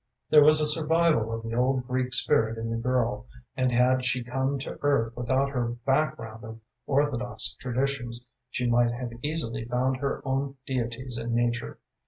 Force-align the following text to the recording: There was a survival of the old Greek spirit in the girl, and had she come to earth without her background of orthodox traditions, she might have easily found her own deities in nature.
There 0.31 0.43
was 0.43 0.59
a 0.59 0.65
survival 0.65 1.31
of 1.31 1.43
the 1.43 1.53
old 1.53 1.87
Greek 1.87 2.11
spirit 2.15 2.57
in 2.57 2.71
the 2.71 2.75
girl, 2.77 3.27
and 3.55 3.71
had 3.71 4.03
she 4.03 4.23
come 4.23 4.57
to 4.57 4.79
earth 4.81 5.15
without 5.15 5.51
her 5.51 5.75
background 5.85 6.43
of 6.43 6.59
orthodox 6.87 7.53
traditions, 7.59 8.25
she 8.49 8.65
might 8.67 8.89
have 8.93 9.11
easily 9.21 9.63
found 9.65 9.97
her 9.97 10.23
own 10.25 10.55
deities 10.65 11.19
in 11.19 11.35
nature. 11.35 11.77